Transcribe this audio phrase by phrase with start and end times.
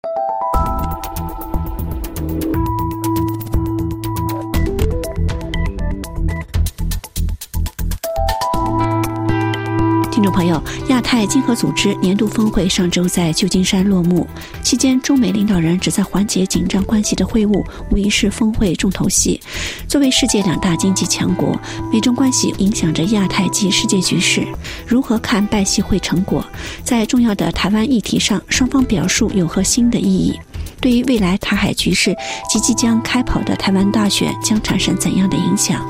[0.00, 0.37] 听
[10.28, 14.26] 众朋友，亚太经合组织年度峰会上周在旧金山落幕，
[14.62, 19.40] 期间中美领导人旨在缓解紧张关系的会晤，无疑是峰会重头戏。
[19.88, 21.58] 作为世界两大经济强国，
[21.90, 24.46] 美中关系影响着亚太及世界局势。
[24.86, 26.44] 如何看拜习会成果？
[26.84, 30.38] 在重要的台湾议题上，双方表述有何新的意义？
[30.80, 32.14] 对于未来台海局势
[32.48, 35.84] 及即将开跑的台湾大选将产生怎样的影响？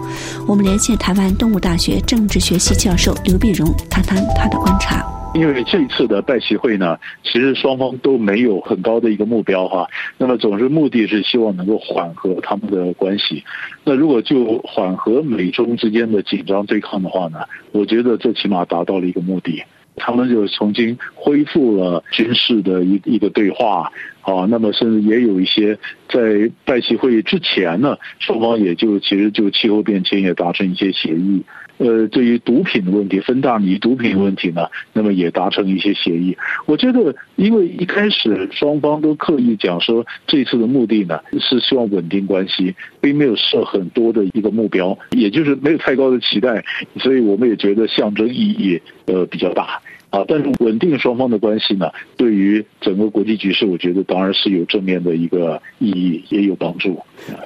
[0.46, 5.04] 我们连线台湾东吴大学政治学系教授刘碧荣，谈谈他的观察。
[5.34, 9.86] 因为这一次的拜习会呢，其实双方都没有很高的一个目标哈，
[10.16, 13.44] 那么总是目的是希望能够缓和他们的关系。
[13.84, 17.40] 那如果就缓和美中之间的紧张对抗的话呢，
[17.72, 19.62] 我觉得这起码达到了一个目的。
[20.00, 23.92] 他们就重新恢复了军事的一一个对话，
[24.36, 25.78] 啊，那么甚至也有一些
[26.08, 31.42] 在拜习会之前呢，双方也就其实就气候变迁也达成一些协议。
[31.78, 36.36] 呃，对于毒品的问题，芬大尼毒品问题呢，那么也达成一些协议。
[36.66, 46.64] 我觉得，因为一开始双方都刻意讲说，这次的目的呢是希望稳定关系，并没有设很多的一个目标，也就是没有太高的期待，
[46.96, 49.80] 所以我们也觉得象征意义呃比较大。
[50.10, 56.98] 啊，但是稳定双方的关系呢，对于整个国际局势，我觉得当然是有正面的一个意义，也有帮助。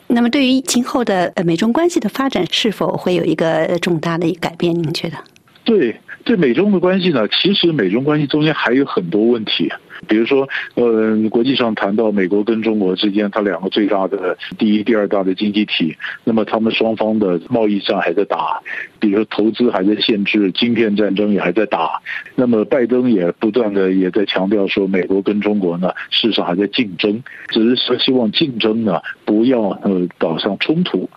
[0.06, 4.74] 那么，对于今后的呃美中关系的发展，是否会有一个重大的改变？
[4.74, 5.16] 您觉得？
[5.64, 9.70] 对，对美中的关系呢，其实美中关系中间还有很多问题。
[10.08, 18.60] 比如说，呃，国际上谈到美国跟中国之间，它两个最大的第一、第二大的经济体，那么他们双方的贸易战还在打，
[18.98, 22.02] 比如说投资还在限制，晶片战争也还在打。
[22.34, 31.08] 那么拜登也不断的也在强调说，美国跟中国呢，事实上还在竞争，只是说希望竞争呢不要呃导向冲突。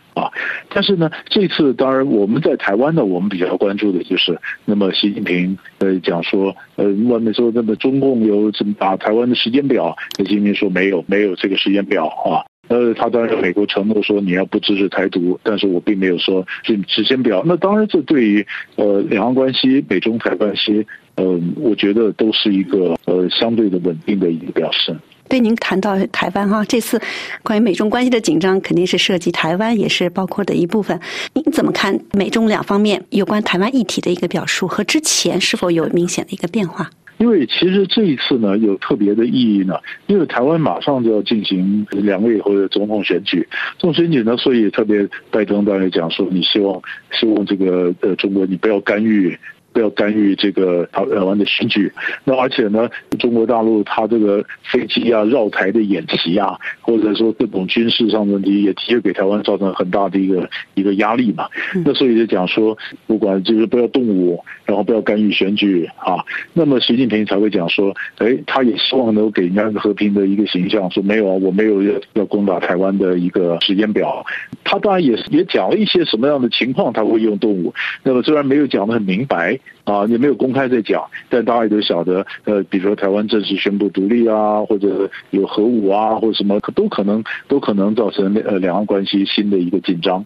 [0.69, 12.44] 但是呢，这次当然我们在台湾呢，我们比较关注的就是，那么习近平呃讲说，呃外面说那么中共有怎么打台湾的时间表，习近平说没有，没有这个时间表啊。
[12.68, 17.44] 呃，他当然美国承诺说你要不支持台独，但是我并没有说是时间表。
[17.45, 18.45] 那当然这对于
[18.75, 20.84] 呃两岸关系、美中台关系，
[21.16, 24.95] 呃，我觉得都是一个呃相对的稳定的一个表示。
[25.28, 27.02] 对，您谈到台湾哈，这次
[27.41, 31.00] 关于美中关系的紧张，肯定是涉及台湾，也是包括的一部分。
[31.34, 36.90] 您怎么看美中两方面有关台湾议题的一个表述，和之前是否有明显的一个变化？
[37.18, 39.75] 因为其实这一次呢，有特别的意义呢，
[40.08, 43.47] 因为台湾马上就要进行两个月以后的总统选举，
[43.80, 46.81] 总统选举呢，所以特别拜登当然讲说，你希望
[47.12, 49.38] 希望这个呃中国你不要干预。
[49.75, 51.91] 不要干预这个台湾的选举。
[52.24, 61.50] 那而且呢，中国大陆它这个飞机啊、绕台的演习啊，或者说各种军事上的问题，也的确给台湾造成很大的一个一个压力嘛。
[61.84, 66.24] 那所以就讲说，不管就是不要动武，然后不要干预选举啊。
[66.53, 74.25] 那么习近平才会讲说，哎，他也希望能够给人家和平的一个形象，说没有啊，我没有要要攻打台湾的一个时间表。
[74.63, 77.74] 他当然也也讲了一些什么样的情况他会用动武。
[78.03, 79.59] 那么虽然没有讲得很明白。
[79.83, 90.23] 啊，也没有公开在讲，但大家也都晓得，呃，比如说台湾正式宣布独立啊，或者有核武啊，或者什么，都可能都可能造成呃两岸关系新的一个紧张。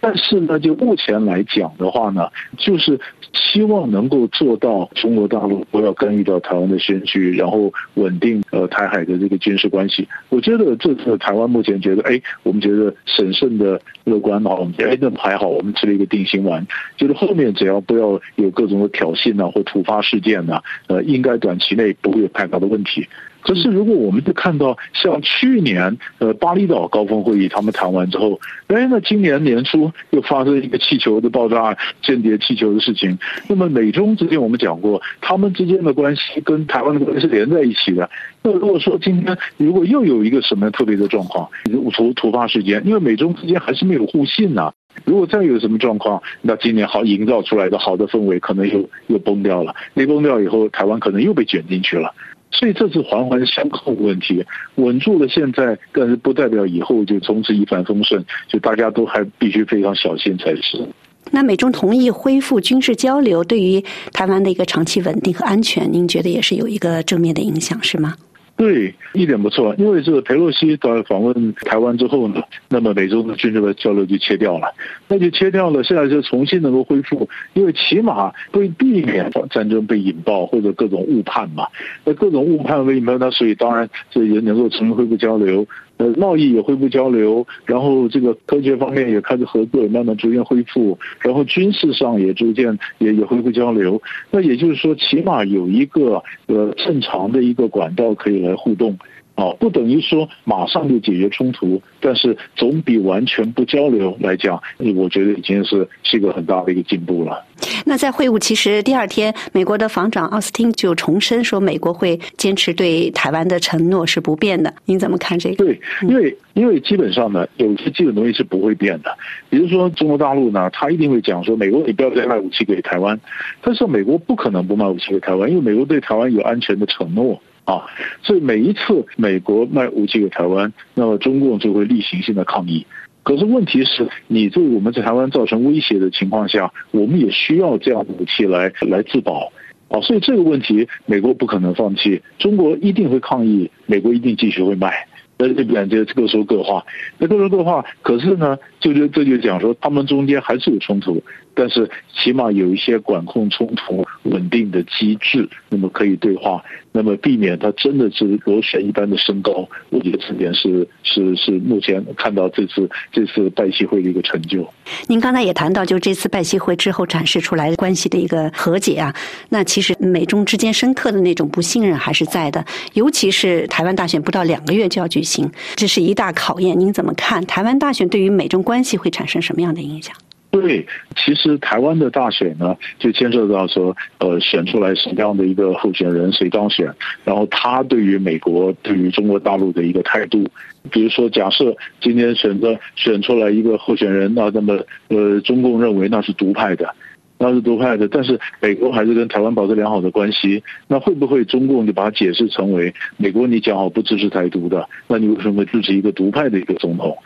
[0.00, 2.98] 但是呢，就目前来讲的话呢，就是
[3.32, 10.08] 希望能够做到中国大陆不要干预到台湾的选举，然后稳定呃台海的这个军事关系。
[10.30, 23.06] 我觉得这次台湾目前觉得，哎，我们觉得审慎的乐观啊，我们觉得哎那还好，我们吃了一个定心丸，就是后面只要不要有各种的挑衅啊或突发事件呢，呃，应该短期内不会有太大的问题。
[23.42, 33.18] 可是，如果我们就看到像去年呃巴厘岛高峰会议他们谈完之后，哎，那今年年初又发生一个气球的爆炸、间谍气球的事情。
[33.48, 38.08] 那么美中之间我们讲过，他们之间的关系跟台湾的关系是连在一起的。
[38.42, 41.48] 那如果说今天如果又有一个什么特别的状况，
[41.92, 44.72] 突突发事件，因为美中之间还是没有互信呐。
[45.04, 49.74] 如果再有什么状况，那今年好营造出来的好的氛围可能又又崩掉了。
[49.94, 52.12] 那崩掉以后，台湾可能又被卷进去了。
[52.50, 54.44] 所以这是环环相扣的问题，
[54.74, 60.86] 稳住了现在，但是不代表以后就从此一帆风顺，就大家都还必须非常小心才是。
[61.30, 63.82] 那美中同意恢复军事交流，对于
[64.12, 68.14] 台湾的一个长期稳定和安全，您觉得也是有一个正面的影响，是吗？
[68.60, 69.74] 对，一点不错。
[69.78, 74.70] 因为这个佩洛西到访问台湾之后呢，那么美中的军事的交流就切掉了，
[75.08, 75.82] 那就切掉了。
[75.82, 81.66] 现在就重新能够恢复，因为起码会避免战争被引爆或者各种误判嘛。
[82.04, 83.16] 那各种误判为什么？
[83.16, 85.66] 呢所以当然这也能够重新恢复交流。
[86.00, 94.00] 呃，贸易也恢复交流，然后这个科学方面也开始合作，慢慢逐渐恢复，然后军事上也逐渐也也恢复交流。
[94.30, 98.96] 那也就是说，起码有一个呃正常的一个管道可以来互动。
[99.40, 104.60] 啊，不等于说马上就解决冲突，但是总比完全不交流来讲，
[104.94, 107.42] 我觉得已经是是一个很大的一个进步了。
[107.86, 114.72] 那在会晤其实第二天，美国的防长奥斯汀就重申说，美国会坚持对台湾的承诺是不变的。
[114.84, 115.56] 您怎么看这个？
[115.64, 119.16] 对，因为因为基本上呢，有些基本东西是不会变的。
[119.48, 123.18] 比如说中国大陆呢，他一定会讲说，美国你不要再卖武器给台湾，
[123.62, 127.40] 但是美国不可能不卖武器给台湾，因为美国对台湾有安全的承诺。
[127.64, 127.84] 啊，
[128.22, 132.86] 所以每一次美国卖武器给台湾，那么中共就会例行性的抗议。
[133.22, 139.52] 可是问题是，你对我们在台湾造成威胁的情况下，我们也需要这样的武器来来自保。
[139.88, 145.06] 啊，所以这个问题，美国不可能放弃，中国一定会抗议，美国一定继续会卖。
[145.36, 146.84] 那这边就各说各话，
[147.18, 147.84] 那各说各话。
[148.02, 151.22] 可是呢，就就这就讲说，他们中间还是有冲突。
[151.60, 159.68] 但是起码有一些管控冲突稳定的机制，那么可以对话，那么避免它真的是螺旋一般的升高。
[159.90, 164.66] 我觉得这点是是是目前看到这次这次拜习会的一个成就。
[165.06, 169.14] 您刚才也谈到，就这次拜习会之后展示出来关系的一个和解啊，
[169.50, 172.64] 那其实美中之间深刻的那种不信任还是在的，
[172.94, 176.80] 尤其是台湾大选不到两个月就要举行，这是一大考验。
[176.80, 180.16] 您怎么看台湾大选对于美中关系会产生什么样的影响？
[180.50, 186.92] 对，其实台湾的大选呢，就牵涉到说，呃，选出来什么样的一个候选人，谁当选，
[187.24, 190.44] 然后他对于美国、对于中国大陆的一个态度。
[190.90, 194.76] 比如说，假设今天选择选出来一个候选人，那那么，
[195.06, 196.92] 呃，中共认为那是独派的，
[197.38, 207.16] 那是独派的，但是美国还是跟台湾保持良好的关系，那会不会中共就把它解释成为美国你讲好不支持台独的，那你为什么支持一个独派的一个总统？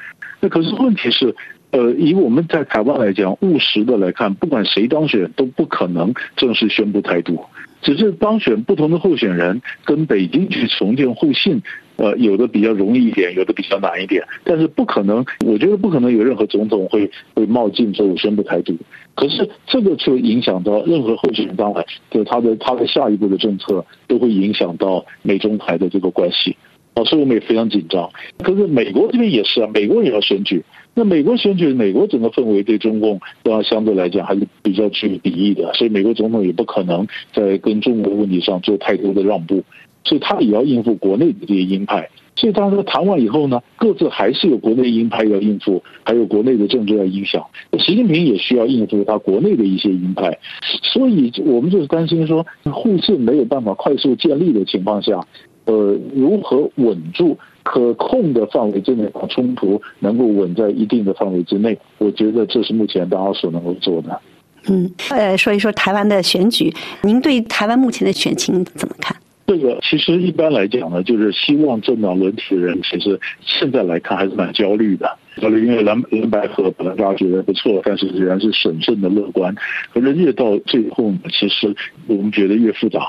[0.40, 1.34] 那可是问题是。
[1.74, 7.44] 呃，以我们在台湾来讲，务实的来看，不管谁当选，都不可能正式宣布台独。
[7.82, 11.60] 只是当选不同的候选人跟北京去重建互信，
[11.96, 14.22] 呃，有的比较容易一点，有的比较难一点。
[14.44, 18.76] 但是不可能，我觉得不可能有任何总统会会冒进说我宣布台独。
[19.16, 26.56] 可是这个就影响到任何候选人当然，就他的他的下一步的政策都会影响到美中台的这个关系。
[26.94, 28.08] 啊，所以我们也非常紧张。
[28.38, 30.64] 可是美国这边也是啊，美国也要选举。
[30.96, 39.62] 那美国选举，美国整个氛围对中共都要相对来讲还是比较具有敌意的，所以美国总统也不可能在跟中国问题上做太多的让步，
[40.04, 42.08] 所以他也要应付国内的这些鹰派。
[42.36, 47.44] 所以当时谈完以后呢，各自还是有国内鹰派要应付，还有国内的政治要影响。
[47.78, 50.38] 习近平也需要应付他国内的一些鹰派，
[50.82, 55.26] 所以我们就是担心说，互信没有办法快速建立的情况下。
[55.66, 61.76] 呃，如何稳住可控的范围之内，把冲突能够稳在一定的范围之内？
[61.98, 64.20] 我觉得这是目前大家所能够做的。
[64.68, 66.72] 嗯，呃，说一说台湾的选举，
[67.02, 69.16] 您对台湾目前的选情怎么看？
[69.46, 75.18] 这个其实一般来讲呢，就是希望政党轮替的人，其实现在来看还是蛮焦虑的。
[75.36, 79.54] 焦虑，因为蓝蓝白河本来大家觉得不错，但是仍然是审慎的乐观。
[79.92, 81.74] 可是越到最后呢，其实
[82.06, 83.00] 我们觉得越复杂，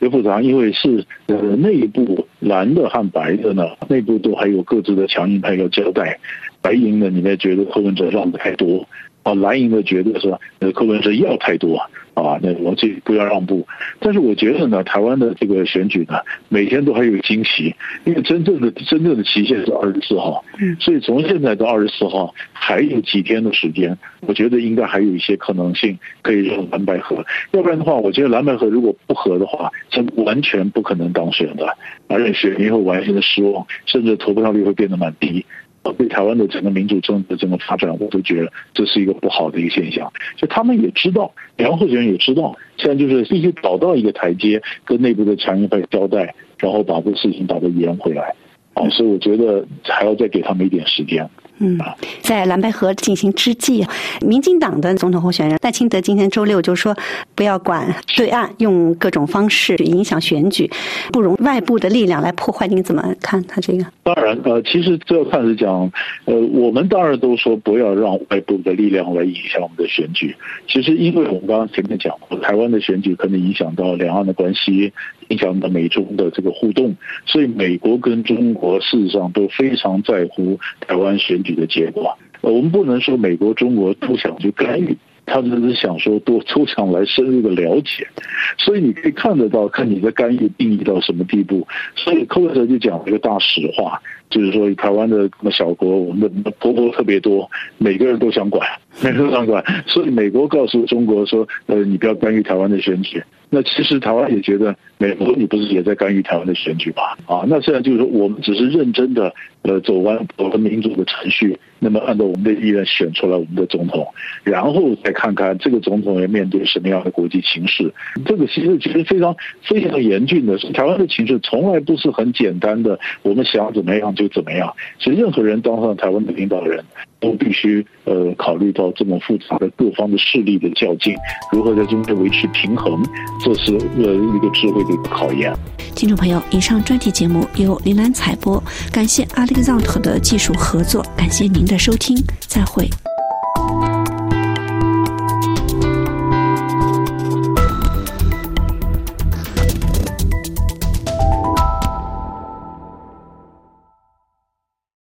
[0.00, 6.18] 越复杂，因为是呃内部蓝的和白的呢，内部都还有各自的强硬派要交代。
[6.60, 8.86] 白银的，你们觉得柯文哲让的太多。
[9.28, 10.38] 啊，蓝营的觉得是吧？
[10.60, 11.76] 呃，柯文哲要太多
[12.14, 13.66] 啊，那我这不要让步。
[14.00, 16.18] 但是我觉得呢，台湾的这个选举呢，
[16.48, 27.22] 每天都还有惊喜，因为真正的真正的期限是二十四号，嗯，所以从现在到二十四号还有几天的时间，我觉得应该还有一些可能性可以让蓝白合。
[27.50, 31.66] 要不然的话，我觉得蓝白合如果不合的话，是完全不可能当选的，
[32.08, 35.44] 而且选民会完全的失望，甚至投票率会变得蛮低。
[35.92, 40.12] 对台湾的整个民主政治的这个发展，我都觉得这是一个不好的一个现象。
[40.36, 48.34] 就他们也知道，两候选人也知道，现在就是必须找到一个台阶，跟内部的强硬派交代，然后把这个事情把它圆回来。
[48.74, 51.28] 啊，所以我觉得还要再给他们一点时间。
[51.60, 51.78] 嗯，
[52.22, 53.84] 在蓝白河进行之际，
[54.20, 56.96] 民进党的总统候选人赖清德今天周六就说，
[57.34, 60.70] 不要管对岸用各种方式去影响选举，
[61.12, 62.66] 不容外部的力量来破坏。
[62.68, 63.84] 你怎么看他这个？
[64.02, 65.90] 当然，呃，其实这看是讲，
[66.26, 70.36] 呃，我们当然都说不要让外部的力量来影响我们的选举。
[70.68, 74.92] 其实，因为我们刚刚前面讲过，台湾的选举可能影响到两岸的关系。
[75.28, 76.94] 影响到美中的这个互动。
[77.26, 82.16] 所以，美国跟中国事实上都非常在乎台湾选举的结果。
[82.40, 84.96] 我们不能说美国、中国都想去干预。
[85.30, 88.08] 他只是想说多抽象来深入的了解，
[88.56, 91.68] 所以你可以看得到，看你的干预定义到什么地步。
[91.94, 98.66] 所以寇特就讲了一个大实话，就是说台湾的那么小国，我们的婆婆特别多，每个人都想管，
[99.02, 99.64] 每个人都想管。
[99.86, 103.22] 所以美国告诉中国说，呃，你不要干预台湾的选举。
[103.50, 107.16] 那其实台湾也觉得，美国你不是也在干预台湾的选举吧？
[107.26, 114.06] 啊，那现在就是说，我们只是认真的，呃，走完我们民主的程序，那么按照我们的意愿选出来我们的总统，
[114.44, 117.90] 然后再看看这个总统要面对什么样的国际形势。
[118.26, 124.70] 这个其实其实非常非常严峻的，台湾的情势从来不是很简单的，我们想怎么样就怎么样。
[124.98, 126.84] 其实任何人当上台湾的领导人。
[127.20, 131.14] 都必须呃考虑到这么复杂的各方的势力的较劲，
[131.52, 133.02] 如何在中间维持平衡，
[133.44, 135.52] 这是呃一个智慧的考验。
[135.94, 142.88] 听众朋友，以上专题节目由林兰采播，感谢 Alexand 的技术合作，感谢您的收听，再会。